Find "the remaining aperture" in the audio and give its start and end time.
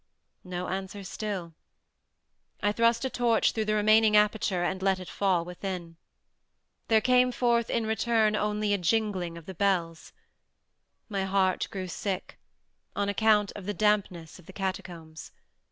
3.65-4.63